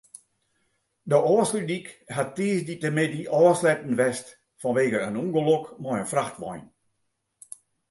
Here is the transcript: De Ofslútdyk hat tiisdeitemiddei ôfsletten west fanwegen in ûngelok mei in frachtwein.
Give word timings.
De 1.11 1.17
Ofslútdyk 1.33 1.87
hat 2.15 2.31
tiisdeitemiddei 2.35 3.27
ôfsletten 3.41 3.97
west 3.99 4.27
fanwegen 4.61 5.05
in 5.09 5.19
ûngelok 5.23 5.65
mei 5.83 5.97
in 6.01 6.11
frachtwein. 6.13 6.63